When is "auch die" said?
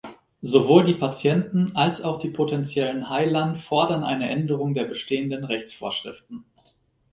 2.01-2.31